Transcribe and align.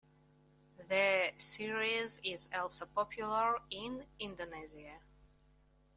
The 0.89 1.31
series 1.37 2.21
is 2.23 2.49
also 2.57 2.87
popular 2.87 3.59
in 3.69 4.03
Indonesia. 4.17 4.97